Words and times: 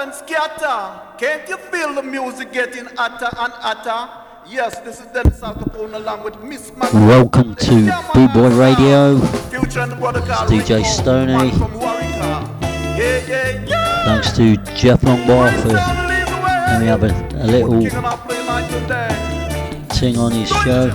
and 0.00 0.14
scatter. 0.14 0.98
Can't 1.18 1.46
you 1.46 1.58
feel 1.58 1.92
the 1.92 2.02
music 2.02 2.52
getting 2.54 2.86
hotter 2.96 3.28
and 3.36 3.52
hotter? 3.52 4.08
Yes, 4.48 4.80
this 4.80 4.98
is 4.98 5.06
Dennis 5.08 5.42
Alcapone 5.42 5.94
along 5.94 6.24
with 6.24 6.42
Miss 6.42 6.74
Mac. 6.74 6.90
Welcome 6.94 7.54
to 7.56 7.74
Boot 8.14 8.32
Boy 8.32 8.48
Radio. 8.56 9.18
Future 9.50 9.80
and 9.80 9.92
the 9.92 9.96
DJ 9.96 10.78
Rico, 10.78 10.82
Stoney. 10.84 11.32
man 11.32 11.50
from 11.58 11.74
Warwick. 11.74 12.00
Yeah, 12.02 13.26
yeah, 13.28 13.64
yeah. 13.66 14.04
Thanks 14.04 14.32
to 14.38 14.56
Jeff 14.74 15.02
Longbar 15.02 15.52
for 15.60 15.68
letting 15.68 16.80
me 16.80 16.86
have 16.86 17.02
a, 17.02 17.08
a 17.36 17.46
little 17.46 17.80
King 17.80 17.92
and 17.92 18.06
I 18.06 18.16
play 18.16 18.42
like 18.46 18.70
today. 18.70 19.86
thing 19.90 20.16
on 20.16 20.32
his 20.32 20.48
show, 20.48 20.88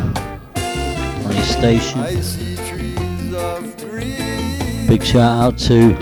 on 1.28 1.36
his 1.36 1.48
station. 1.48 2.00
I 2.00 2.20
see 2.22 2.56
trees 2.56 3.34
of 3.36 3.78
green, 3.78 4.88
Big 4.88 5.04
shout 5.04 5.54
out 5.54 5.58
to. 5.60 5.96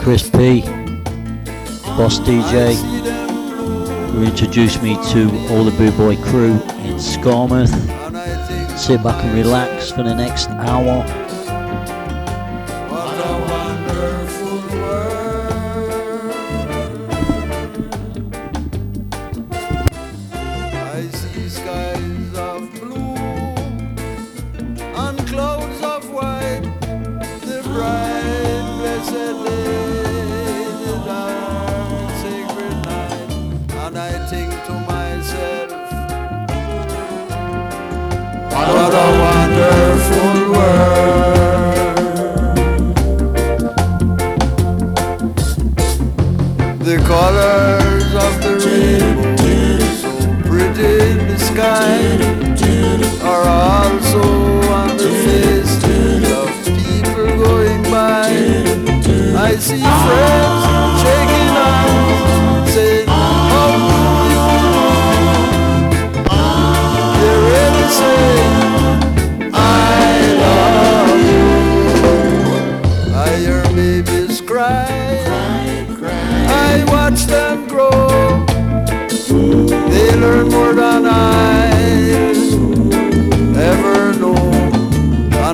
Chris 0.00 0.30
P, 0.30 0.62
Boss 1.96 2.18
DJ, 2.20 2.76
who 4.10 4.22
introduced 4.22 4.82
me 4.82 4.96
to 5.12 5.30
all 5.48 5.64
the 5.64 5.74
Boot 5.78 5.96
Boy 5.96 6.16
crew 6.24 6.60
in 6.84 6.98
think 6.98 8.78
Sit 8.78 9.02
back 9.02 9.24
and 9.24 9.34
relax 9.34 9.92
for 9.92 10.02
the 10.02 10.14
next 10.14 10.50
hour. 10.50 11.25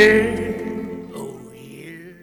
Yeah. 0.00 0.06
Oh, 1.14 1.38
yeah. 1.52 2.14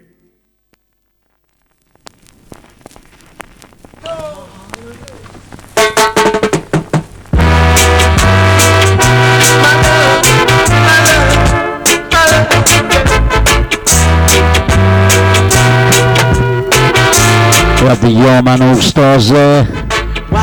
We 17.76 17.88
have 17.88 18.02
the 18.02 18.08
Yarman 18.08 18.62
All 18.62 18.76
Stars 18.78 19.30
there, 19.30 19.66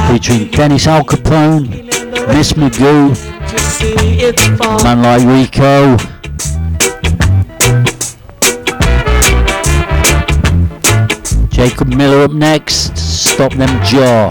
featuring 0.09 0.53
Dennis 0.53 0.87
Alcapone, 0.87 1.69
Miss 2.29 2.53
Magoo, 2.53 3.13
Man 4.85 5.03
Like 5.03 5.27
Rico. 5.27 6.14
Jacob 11.65 11.95
Miller 11.95 12.25
up 12.25 12.31
next, 12.31 12.95
Stop 12.99 13.55
Them 13.55 13.71
Jah. 13.83 14.31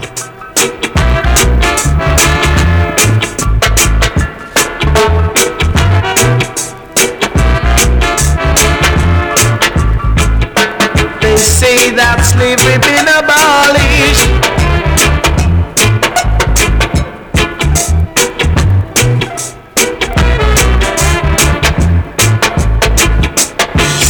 They 11.20 11.36
say 11.36 11.90
that 11.96 12.22
slavery 12.22 12.78
been 12.78 13.08
abolished. 13.10 14.30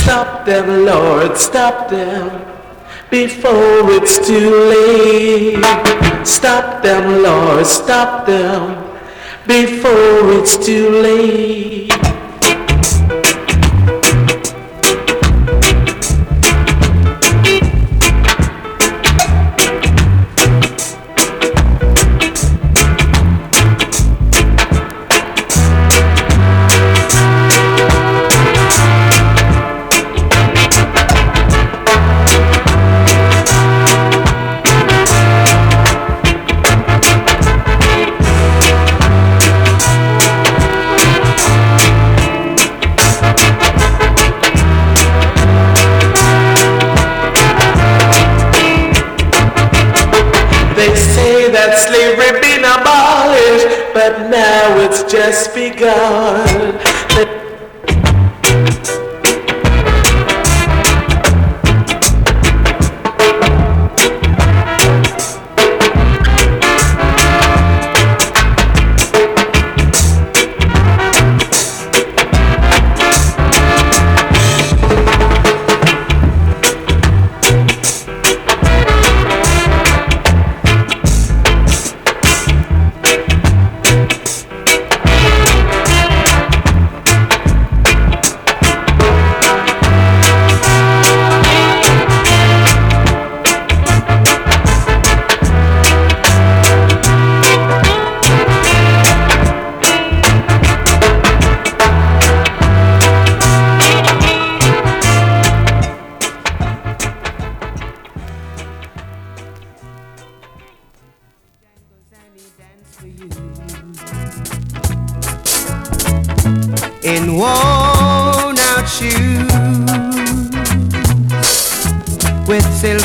Stop 0.03 0.45
them, 0.45 0.85
Lord, 0.85 1.39
stop 1.39 1.89
them 1.89 2.54
before 3.15 3.93
it's 3.93 4.27
too 4.27 4.51
late. 4.75 5.65
Stop 6.27 6.83
them, 6.83 7.23
Lord, 7.23 7.65
stop 7.65 8.27
them 8.27 8.83
before 9.47 10.33
it's 10.33 10.57
too 10.57 10.91
late. 10.91 12.04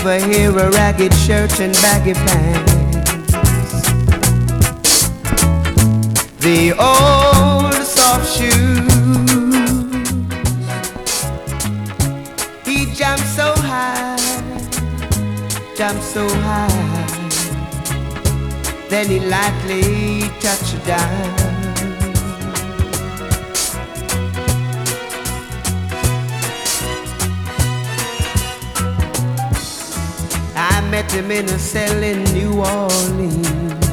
With 0.03 0.23
here 0.25 0.51
a 0.51 0.69
ragged 0.71 1.13
shirt, 1.13 1.59
and 1.59 1.73
baggy 1.81 2.13
pants. 2.13 2.73
The 6.39 6.71
old 6.73 7.73
soft 7.85 8.27
shoes. 8.37 8.59
He 12.65 12.93
jumped 12.93 13.25
so 13.25 13.53
high, 13.57 14.17
jumped 15.75 16.03
so 16.03 16.27
high. 16.27 17.05
Then 18.89 19.07
he 19.07 19.19
lightly 19.19 20.29
touched 20.39 20.85
down. 20.85 21.48
Met 31.01 31.11
him 31.13 31.31
in 31.31 31.45
a 31.45 31.57
cell 31.57 32.03
in 32.03 32.21
New 32.33 32.59
Orleans. 32.59 33.85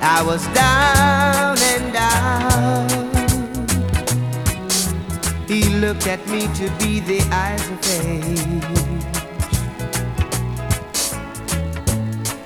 I 0.00 0.22
was 0.24 0.42
down 0.62 1.58
and 1.74 1.94
out. 1.94 2.90
He 5.46 5.62
looked 5.74 6.06
at 6.06 6.26
me 6.26 6.48
to 6.60 6.70
be 6.78 7.00
the 7.00 7.20
eyes 7.44 7.64
of 7.74 7.80
age. 8.00 8.64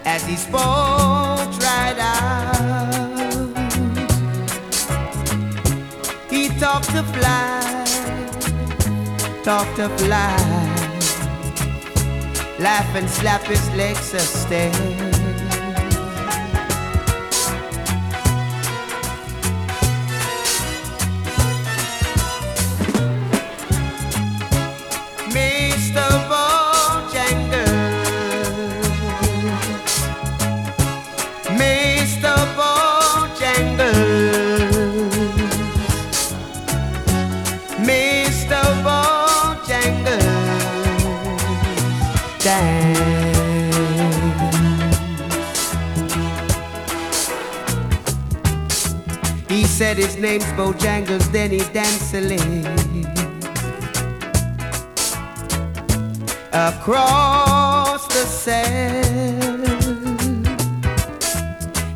As 0.05 0.27
he 0.27 0.35
spoke 0.35 1.53
right 1.69 1.99
out, 2.17 3.55
he 6.29 6.49
talked 6.59 6.95
of 6.97 7.09
life, 7.29 8.43
talked 9.45 9.79
of 9.79 9.93
life, 10.09 10.78
laugh 12.59 12.95
and 12.95 13.09
slap 13.09 13.45
his 13.47 13.71
legs 13.71 14.15
a 14.15 14.19
said 49.79 49.97
his 49.97 50.17
name's 50.17 50.45
Bojangles, 50.59 51.31
then 51.31 51.53
he 51.53 51.61
danced 51.73 52.13
a 52.13 52.19
across 56.53 58.09
the 58.09 58.27
sand. 58.27 59.69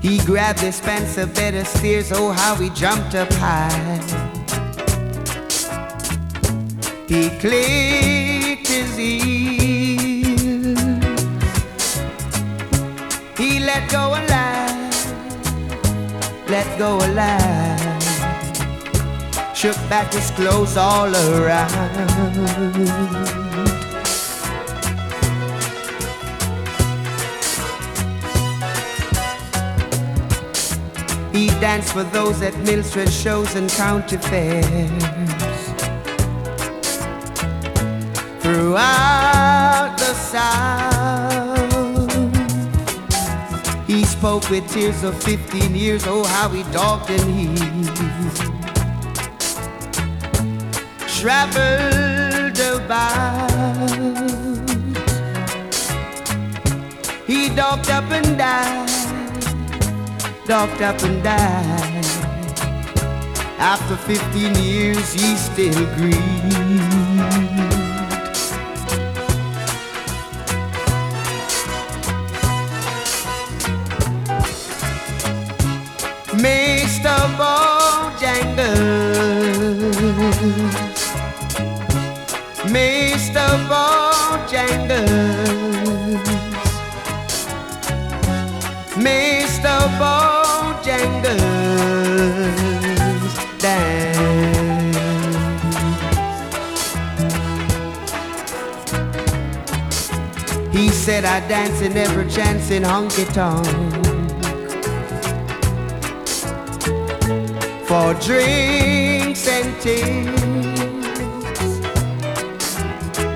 He 0.01 0.19
grabbed 0.19 0.61
his 0.61 0.81
pants 0.81 1.19
a 1.19 1.27
bed 1.27 1.57
of 1.57 1.67
steers, 1.67 2.13
oh 2.13 2.31
how 2.31 2.55
he 2.55 2.71
jumped 2.71 3.17
up 3.17 3.33
high. 3.33 3.99
He 7.09 7.31
clicked 7.41 8.69
his 8.69 8.97
heels. 8.97 10.79
He 13.37 13.59
let 13.59 13.91
go 13.91 14.15
a 14.15 14.23
lie, 14.31 14.91
let 16.47 16.79
go 16.79 16.99
a 16.99 17.09
lie. 17.13 17.62
Shook 19.63 19.77
back 19.89 20.13
his 20.13 20.29
clothes 20.33 20.77
all 20.77 21.07
around. 21.07 21.71
He 31.33 31.47
danced 31.61 31.93
for 31.93 32.03
those 32.03 32.43
at 32.43 32.59
Milford 32.65 33.09
shows 33.09 33.55
and 33.55 33.71
county 33.71 34.17
fairs. 34.17 34.67
Throughout 38.43 39.95
the 39.97 40.13
South, 40.15 41.71
he 43.87 44.05
spoke 44.05 44.51
with 44.51 44.69
tears 44.73 45.05
of 45.05 45.23
15 45.23 45.77
years. 45.77 46.05
Oh, 46.09 46.25
how 46.25 46.49
he 46.49 46.65
dogged 46.73 47.11
and 47.11 47.31
he 47.31 48.52
traveled 51.23 52.59
about. 52.59 53.51
He 57.27 57.49
dogged 57.49 57.91
up 57.91 58.11
and 58.11 58.37
died 58.37 58.83
docked 60.47 60.83
up 60.83 61.03
and 61.03 61.23
died. 61.23 62.05
After 63.59 63.97
15 63.97 64.55
years, 64.57 65.13
he 65.13 65.37
still 65.37 65.87
grieved. 65.95 66.21
Mr. 76.43 77.17
Bojangles, 77.39 78.43
Mr. 82.73 83.47
Bojangles, 83.69 85.03
Mr. 88.97 89.77
Bojangles, 90.01 91.29
dance. 93.59 94.33
He 100.73 100.89
said 100.89 101.25
I 101.27 101.41
dance 101.49 101.83
in 101.83 101.95
every 101.99 102.31
chance 102.31 102.71
in 102.71 102.85
honky 102.85 103.27
tonk. 103.35 103.67
For 107.87 108.15
drinks 108.15 109.47
and 109.47 109.81
tears. 109.83 110.52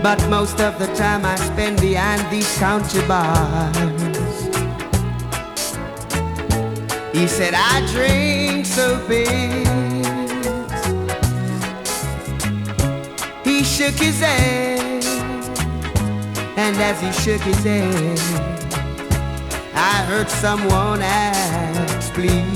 But 0.08 0.28
most 0.28 0.60
of 0.60 0.78
the 0.78 0.86
time 0.94 1.24
I 1.24 1.34
spend 1.34 1.80
behind 1.80 2.22
these 2.30 2.46
county 2.58 3.00
bars. 3.08 3.76
He 7.12 7.26
said 7.26 7.54
I 7.56 7.84
drink 7.90 8.66
so 8.66 9.04
big. 9.08 9.66
He 13.44 13.64
shook 13.64 13.96
his 13.96 14.20
head, 14.20 15.04
and 16.56 16.76
as 16.76 17.00
he 17.00 17.10
shook 17.10 17.40
his 17.40 17.64
head, 17.64 18.20
I 19.74 20.04
heard 20.06 20.30
someone 20.30 21.02
ask, 21.02 22.12
please. 22.14 22.55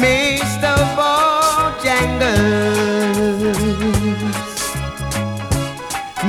Mr. 0.00 0.76
Bojangles, 0.96 2.30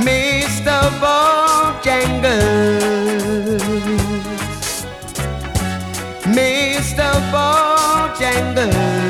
Mr. 0.04 0.80
Bojangles, 1.00 2.42
Mr. 6.26 7.12
Bojangles, 7.32 9.01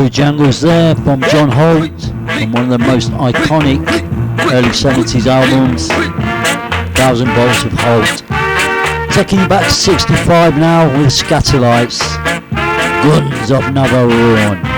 to 0.00 0.10
Bojangles 0.10 0.62
there 0.62 0.94
from 0.94 1.20
John 1.22 1.50
Holt, 1.50 2.00
from 2.38 2.52
one 2.52 2.64
of 2.64 2.70
the 2.70 2.78
most 2.78 3.10
iconic 3.12 3.80
early 4.52 4.68
70s 4.68 5.26
albums, 5.26 5.88
Thousand 6.96 7.28
Volts 7.28 7.64
of 7.64 7.72
Holt. 7.72 9.12
Taking 9.12 9.40
you 9.40 9.48
back 9.48 9.64
to 9.64 9.72
65 9.72 10.56
now 10.56 10.86
with 10.98 11.08
Skatalites, 11.08 12.00
Guns 13.02 13.50
of 13.50 13.62
Navarone. 13.74 14.69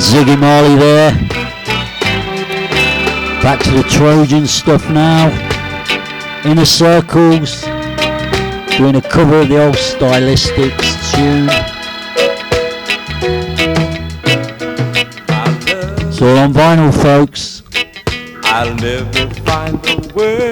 Ziggy 0.00 0.38
Marley, 0.40 0.76
there. 0.76 1.12
Back 3.42 3.60
to 3.64 3.70
the 3.70 3.82
Trojan 3.82 4.46
stuff 4.46 4.88
now. 4.88 5.28
Inner 6.44 6.64
Circles. 6.64 7.62
Doing 8.78 8.96
a 8.96 9.02
cover 9.02 9.42
of 9.42 9.48
the 9.50 9.62
old 9.62 9.74
Stylistics 9.74 11.12
tune. 11.14 11.50
It's 16.08 16.22
all 16.22 16.38
on 16.38 16.54
vinyl, 16.54 16.92
folks. 17.02 17.62
I'll 18.44 18.74
never 18.76 19.28
find 19.44 19.82
the 19.82 20.12
word. 20.14 20.49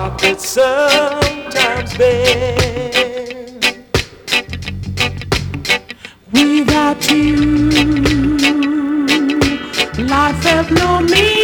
hard 0.00 0.18
that 0.20 0.40
sometimes 0.40 1.92
bends. 1.98 3.66
Without 6.32 7.10
you, 7.10 7.36
life 10.06 10.42
has 10.44 10.70
no 10.70 11.00
meaning. 11.00 11.39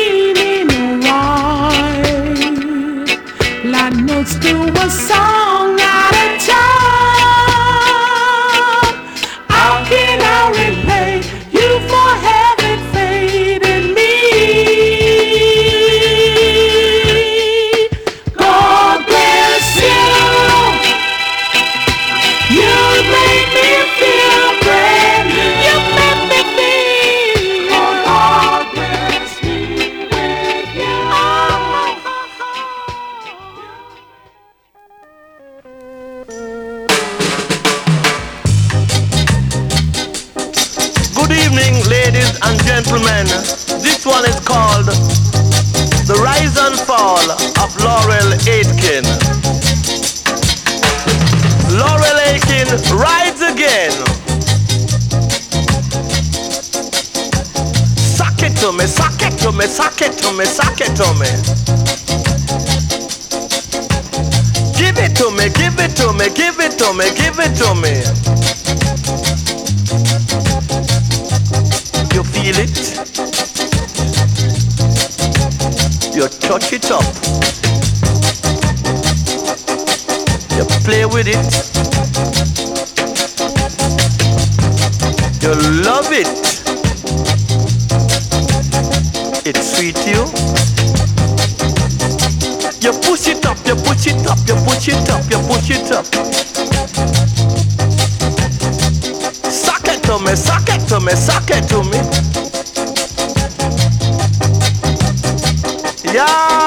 Yeah. 106.17 106.66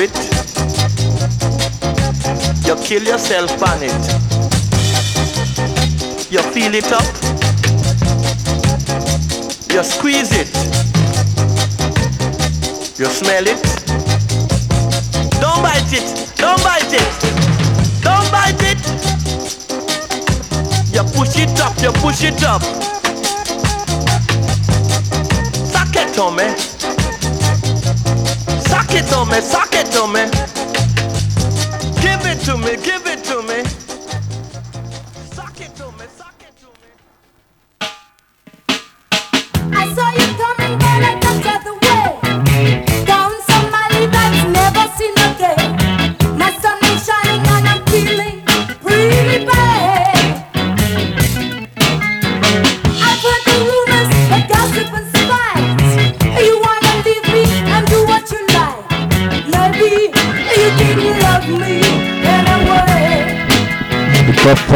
it. 0.00 0.16
You 2.66 2.74
kill 2.76 3.02
yourself 3.02 3.50
on 3.62 3.82
it. 3.82 3.92
You 6.30 6.42
feel 6.52 6.74
it 6.74 6.90
up. 6.92 7.04
You 9.72 9.82
squeeze 9.84 10.32
it. 10.32 10.48
You 12.98 13.06
smell 13.06 13.46
it. 13.46 13.60
Don't 15.40 15.62
bite 15.62 15.92
it. 15.92 16.32
Don't 16.36 16.62
bite 16.62 16.92
it. 16.92 17.10
Don't 18.02 18.30
bite 18.30 18.62
it. 18.62 18.80
You 20.94 21.02
push 21.14 21.36
it 21.36 21.60
up. 21.60 21.76
You 21.82 21.92
push 22.00 22.24
it 22.24 22.42
up. 22.44 22.62
Suck 25.72 25.96
it, 25.96 26.14
Tommy. 26.14 26.79
Give 28.90 29.04
it 29.04 29.08
to 29.10 29.24
me, 29.24 29.40
suck 29.40 29.72
it 29.72 29.86
to 29.92 30.08
me. 30.08 30.24
Give 32.02 32.26
it 32.26 32.40
to 32.44 32.56
me, 32.56 32.76
give 32.82 32.99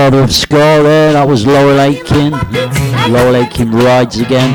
another 0.06 0.30
score 0.30 0.58
there. 0.58 1.14
That 1.14 1.26
was 1.26 1.46
Laurel 1.46 1.80
Aitken. 1.80 2.32
Laurel 3.10 3.36
Aitken 3.36 3.70
rides 3.70 4.20
again. 4.20 4.52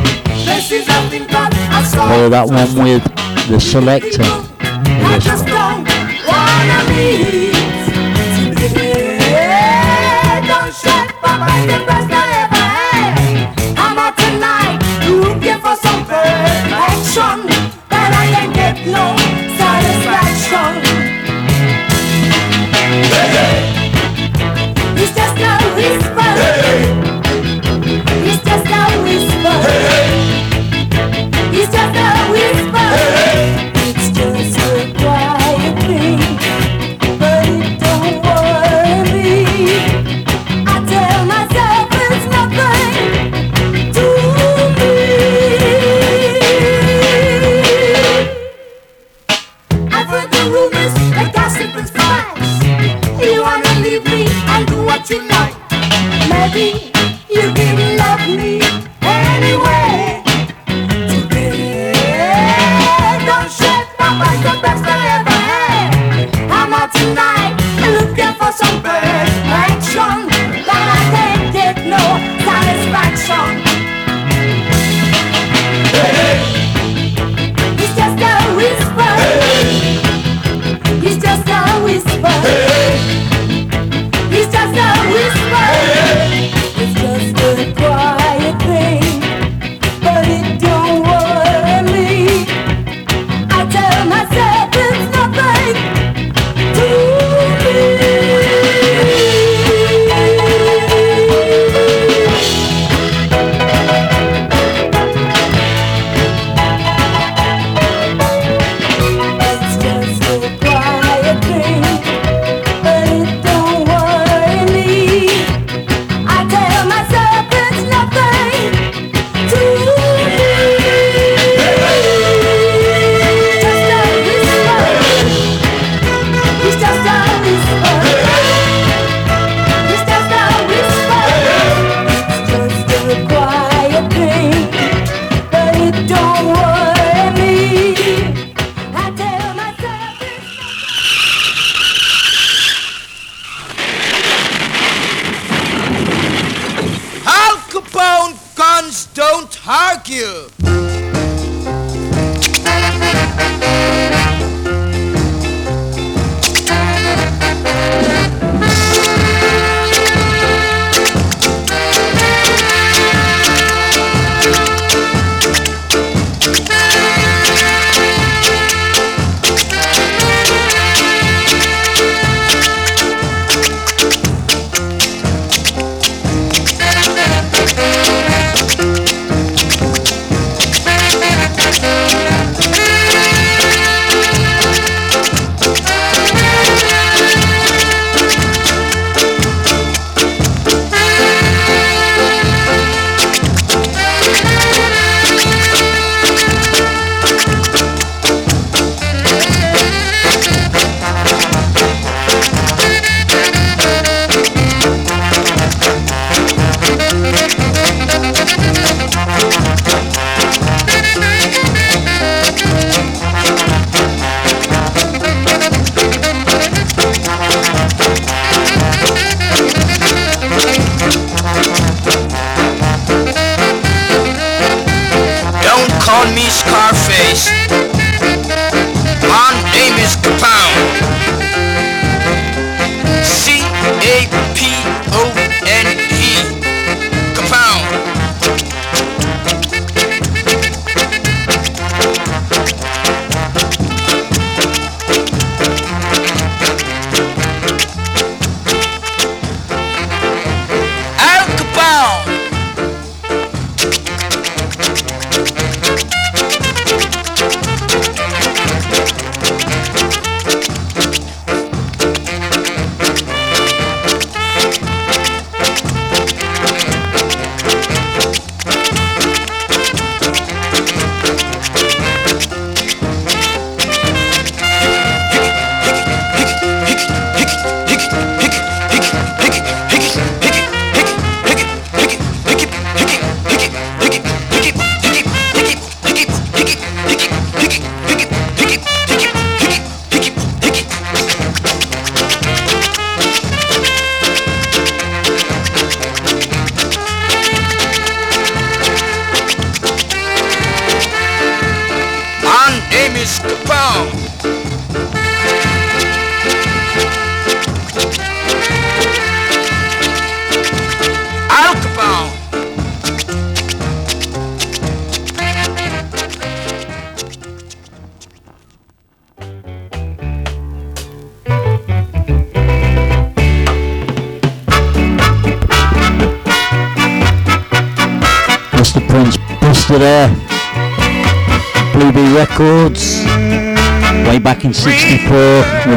Follow 1.92 2.30
that 2.30 2.46
one 2.48 2.84
with 2.84 3.04
the 3.48 3.60
selector. 3.60 5.49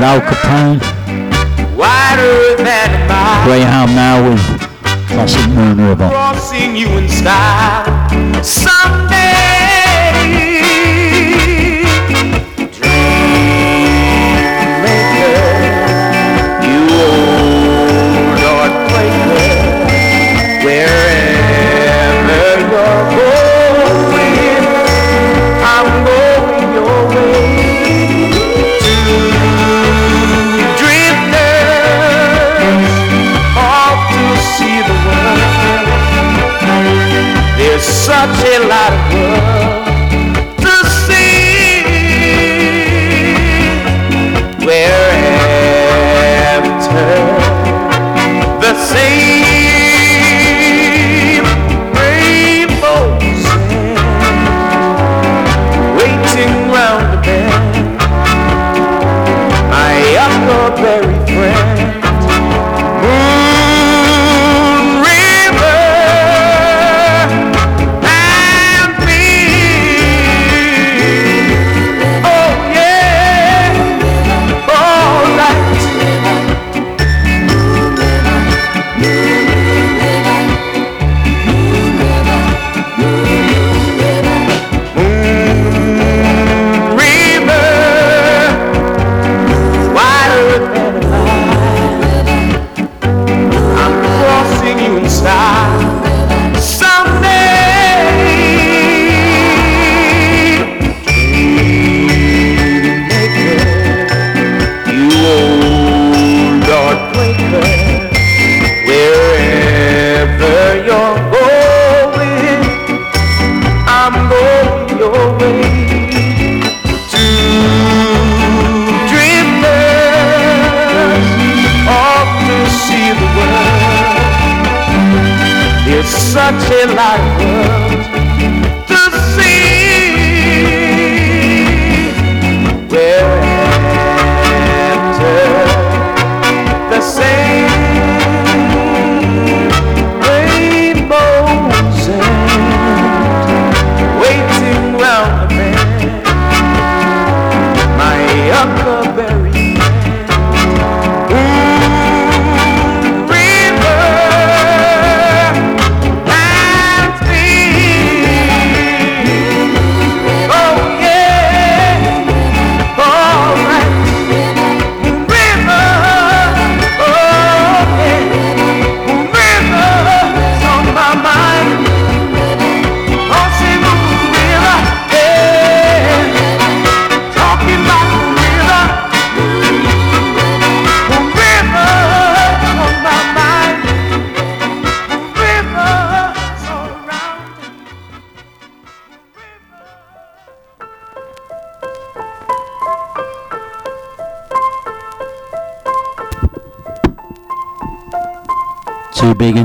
with 0.03 0.11
Alcapone. 0.11 0.79
Greyhound 3.45 3.95
now 3.95 4.31
with 4.31 4.41
classic 5.09 5.49
Moon 5.51 5.79
River. 5.79 6.09
Crossing 6.09 6.77
you 6.77 6.89
in 6.99 7.09
style 7.09 7.85
someday. 8.43 9.62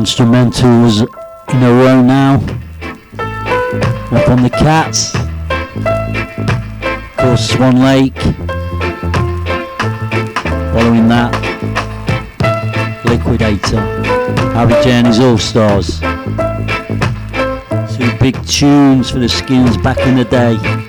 instrumentals 0.07 1.01
in 1.53 1.63
a 1.63 1.69
row 1.69 2.01
now. 2.01 2.35
Up 4.15 4.29
on 4.29 4.41
the 4.41 4.49
cats. 4.49 5.13
Of 7.03 7.17
course, 7.17 7.49
Swan 7.49 7.81
Lake. 7.81 8.17
Following 10.71 11.09
that, 11.09 11.33
Liquidator. 13.03 13.81
Harry 14.53 14.81
Journey's 14.81 15.19
All 15.19 15.37
Stars. 15.37 15.99
Two 17.97 18.17
big 18.19 18.41
tunes 18.45 19.09
for 19.09 19.19
the 19.19 19.27
skins 19.27 19.75
back 19.75 19.97
in 20.07 20.15
the 20.15 20.23
day. 20.23 20.86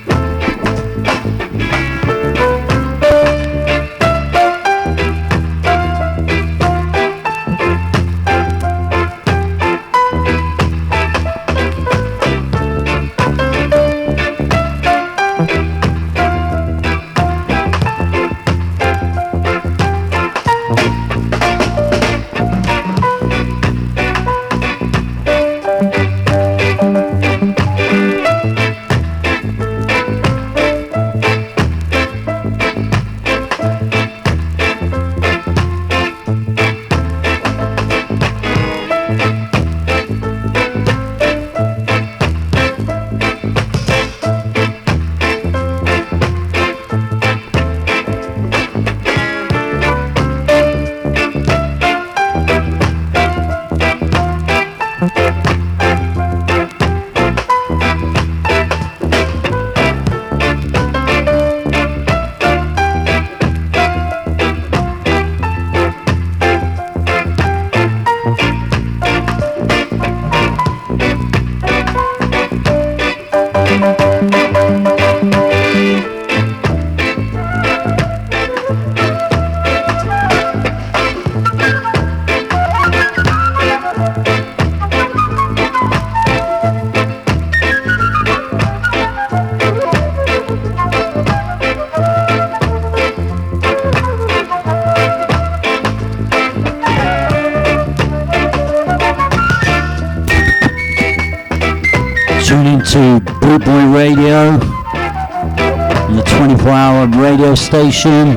Station, 107.68 108.36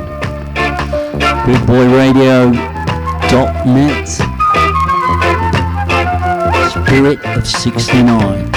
bootboyradio.net, 1.47 4.07
Spirit 6.69 7.19
of 7.37 7.47
69. 7.47 8.51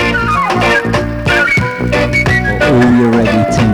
For 2.59 2.75
all 2.75 2.93
your 2.99 3.13
reggae 3.13 3.45
tunes. 3.55 3.74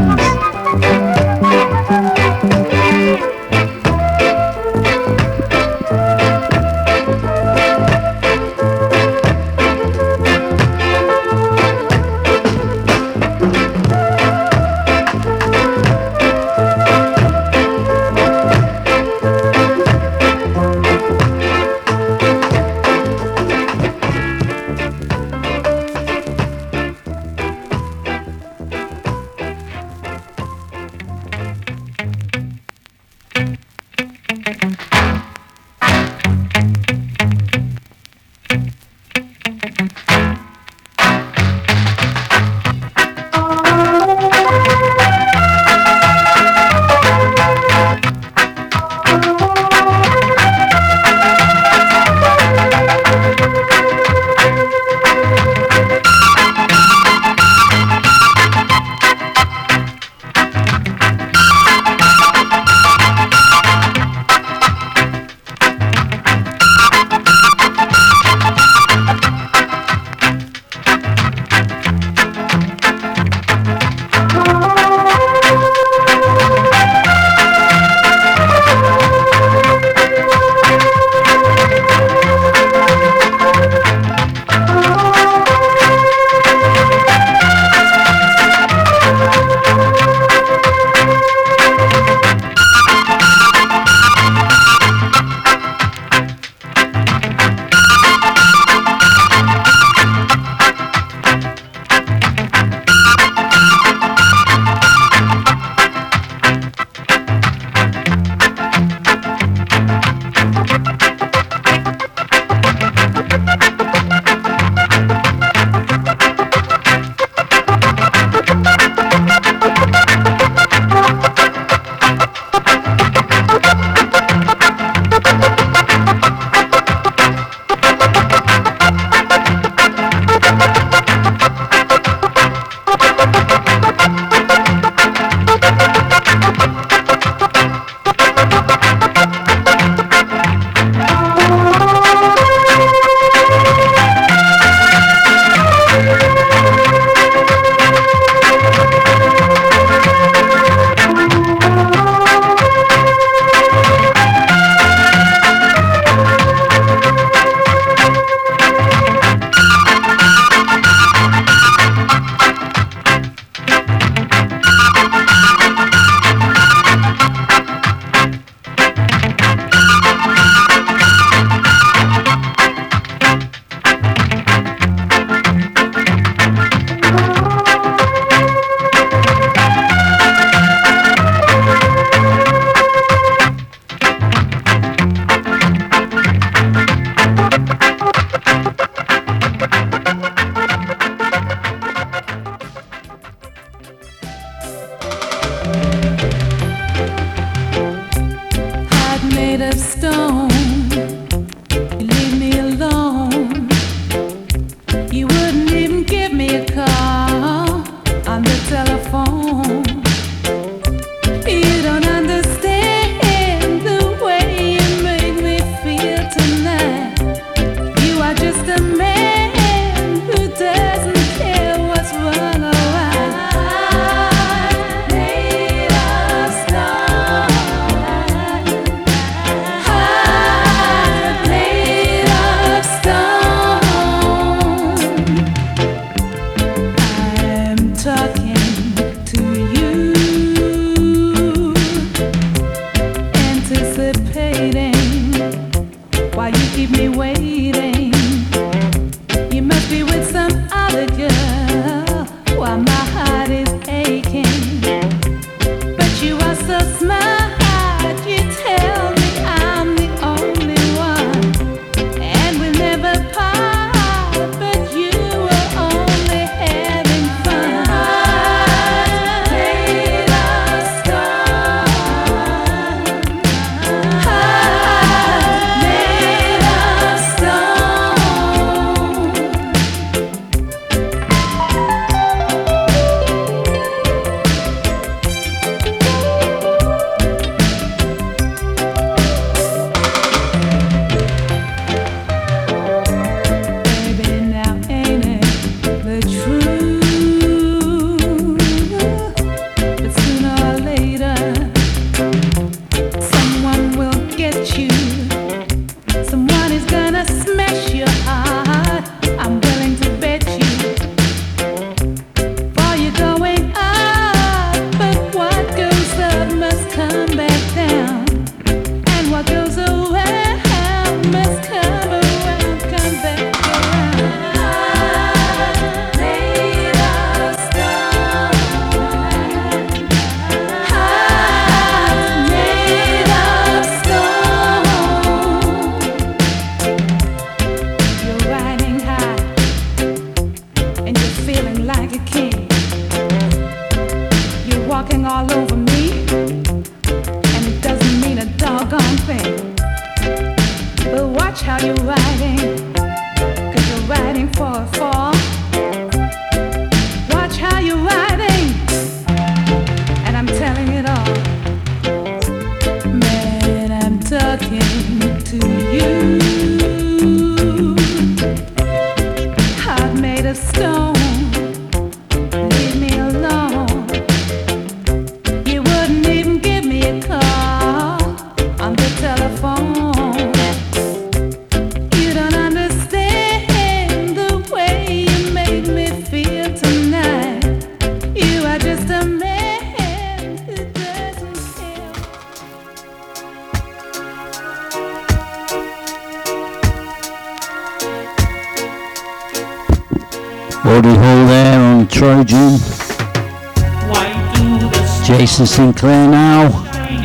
Mr. 405.60 405.76
Sinclair 405.76 406.26
now, 406.26 406.68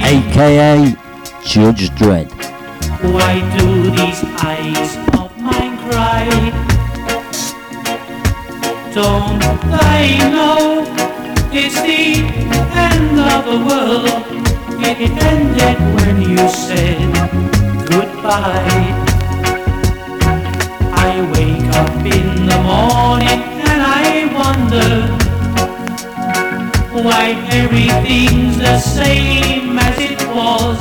aka 0.03 0.93
Judge 1.45 1.89
Dread. 1.95 2.29
Why 3.13 3.39
do 3.57 3.89
these 3.91 4.21
eyes 4.43 4.97
of 5.17 5.31
mine 5.39 5.77
cry? 5.87 6.27
Don't 8.93 9.41
I 9.71 10.19
know 10.35 10.83
it's 11.53 11.79
the 11.79 12.27
end 12.75 13.17
of 13.21 13.45
the 13.45 13.57
world? 13.67 14.11
It 14.83 15.11
ended 15.31 15.77
when 15.95 16.21
you 16.29 16.49
said 16.49 16.99
goodbye. 17.87 18.91
I 20.91 21.21
wake 21.31 21.73
up 21.73 21.95
in 22.03 22.47
the 22.47 22.59
morning 22.67 23.41
and 23.63 23.81
I 23.81 24.27
wonder 24.35 25.24
why 27.03 27.35
everything's 27.51 28.57
the 28.57 28.79
same 28.79 29.77
as 29.77 29.99
it 29.99 30.21
was? 30.29 30.79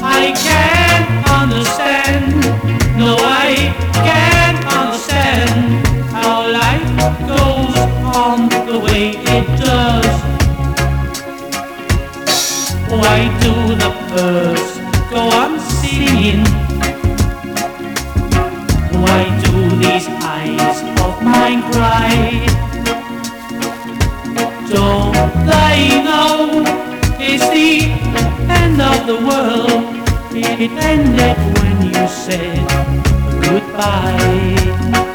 I 0.00 0.30
can't 0.46 1.10
understand. 1.28 2.32
No, 2.96 3.16
I 3.18 3.74
can't 4.06 4.64
understand 4.78 5.84
How 6.12 6.46
life 6.46 6.90
goes 7.26 7.76
on 8.14 8.48
the 8.70 8.78
way 8.78 9.16
it 9.16 9.46
does. 9.58 10.14
Why 12.88 13.18
do 13.42 13.74
the 13.74 13.90
birds 14.14 14.51
the 29.06 29.16
world 29.16 29.70
it 30.34 30.70
ended 30.70 31.36
when 31.58 31.86
you 31.86 32.08
said 32.08 32.66
goodbye. 33.42 35.11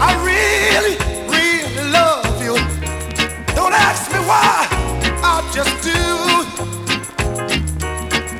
I 0.00 0.10
really, 0.24 0.96
really 1.28 1.90
love 1.90 2.42
you. 2.42 2.54
Don't 3.54 3.72
ask 3.72 4.10
me 4.12 4.18
why, 4.30 4.66
I 5.22 5.34
just 5.52 5.74
do. 5.82 6.02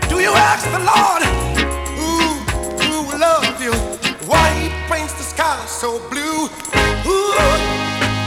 Do 0.08 0.16
you 0.20 0.32
ask 0.50 0.64
the 0.70 0.82
Lord 0.92 1.22
who, 1.98 2.10
who 2.82 2.96
you? 3.62 3.72
Why 4.26 4.50
he 4.60 4.68
paints 4.90 5.14
the 5.14 5.24
sky 5.24 5.64
so 5.66 5.98
blue? 6.10 6.48
Ooh, 7.06 7.32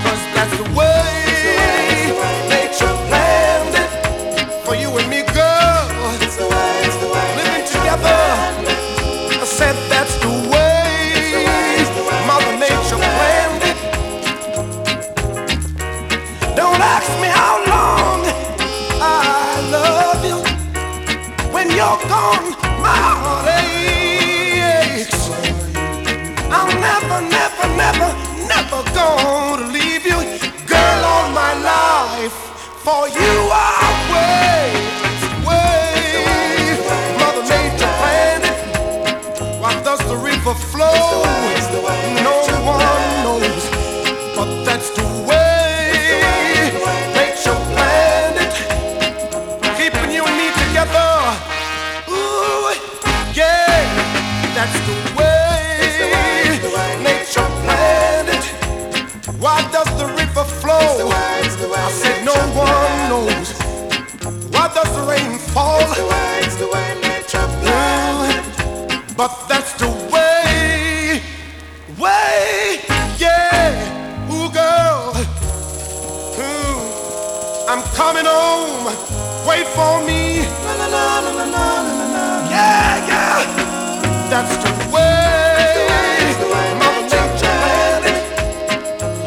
cause 0.03 0.23
that's 0.33 0.57
the 0.57 0.63
way. 0.77 1.18
that's 84.30 84.57
the 84.63 84.69
way. 84.93 85.05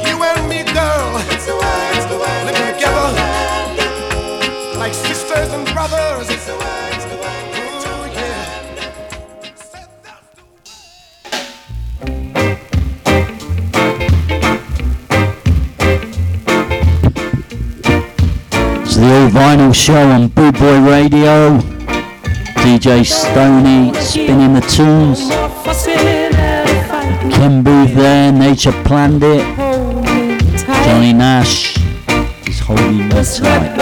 You 0.07 0.23
and 0.23 0.49
me, 0.49 0.63
girl. 0.73 1.19
Living 2.47 2.67
together 2.75 3.09
like 4.79 4.95
sisters 4.95 5.53
and 5.53 5.67
brothers. 5.73 6.29
Yeah. 6.31 6.39
It's 18.85 18.97
the 18.97 19.31
Vinyl 19.33 19.75
Show 19.75 20.11
on 20.11 20.29
Boot 20.29 20.55
Boy 20.59 20.81
Radio. 20.81 21.72
DJ 22.63 23.05
Stoney 23.05 23.93
spinning 23.95 24.55
the 24.55 24.61
tunes. 24.61 25.29
Ken 27.35 27.65
Boothe 27.65 27.95
there, 27.97 28.31
Nature 28.31 28.71
Planned 28.85 29.25
It. 29.25 29.45
Johnny 30.85 31.13
Nash 31.13 31.77
is 32.47 32.61
holding 32.61 33.09
me 33.09 33.11
tight. 33.11 33.82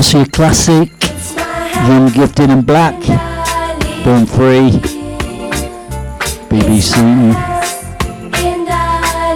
Marcia 0.00 0.24
Classic, 0.24 0.90
Room 1.86 2.10
Gifted 2.10 2.48
in 2.48 2.62
Black, 2.62 2.98
Born 4.02 4.24
Free, 4.24 4.70
BBC. 6.48 7.34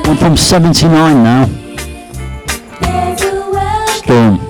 I'm 0.06 0.16
from 0.16 0.38
79 0.38 1.22
now. 1.22 1.44
Storm. 3.98 4.43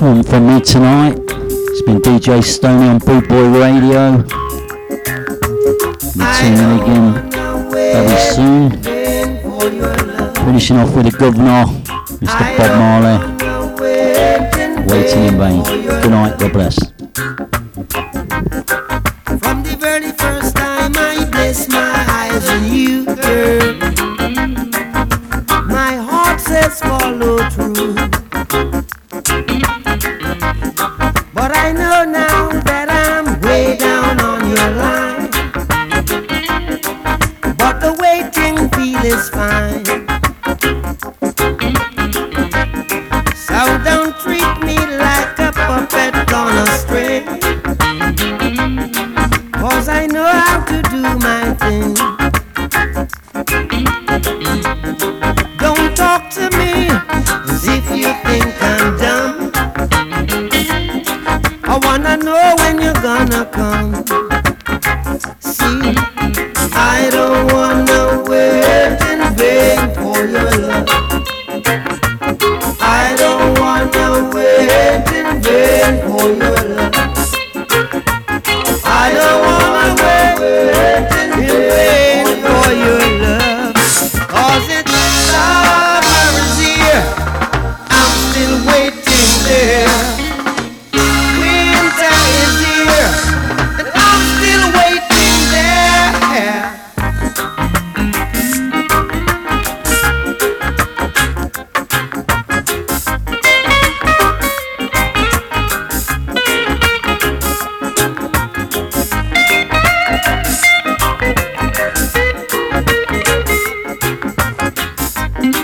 one 0.00 0.22
from 0.22 0.46
me 0.46 0.60
tonight. 0.60 1.18
It's 1.18 1.82
been 1.82 2.00
DJ 2.00 2.42
Stoney 2.42 2.88
on 2.88 2.98
Boot 2.98 3.28
Boy 3.28 3.48
Radio. 3.48 4.24
We'll 6.16 6.34
tune 6.38 6.56
in 6.56 6.70
again 6.80 7.30
very 7.70 8.16
soon. 8.34 8.70
Finishing 10.44 10.76
off 10.78 10.94
with 10.94 11.06
the 11.06 11.16
governor, 11.18 11.64
Mr. 12.20 12.56
Bob 12.56 12.72
Marley. 12.78 13.18
Waiting 14.86 15.24
in 15.24 15.38
vain. 15.38 15.62
Good 15.62 16.10
night, 16.10 16.38
God 16.38 16.52
bless. 16.52 16.78
Follow. 26.80 27.29